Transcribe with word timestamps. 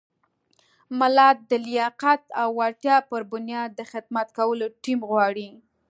ملت 0.99 1.37
د 1.49 1.51
لیاقت 1.65 2.21
او 2.41 2.49
وړتیا 2.59 2.97
پر 3.09 3.21
بنیاد 3.31 3.69
د 3.75 3.81
خدمت 3.91 4.27
کولو 4.37 4.65
ټیم 4.83 4.99
غواړي. 5.09 5.49